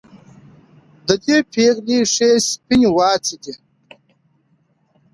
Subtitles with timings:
[1.07, 3.53] د دې پېغلې ښې سپينې واڅې دي